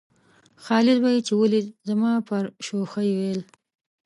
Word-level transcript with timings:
خالد 0.63 0.97
به 1.03 1.09
یې 1.15 1.19
چې 1.27 1.33
ولېده 1.41 1.73
زما 1.89 2.11
پر 2.27 2.43
شوخۍ 2.65 3.09
ویل. 3.17 3.41